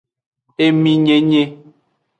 Eminyenye. 0.65 1.43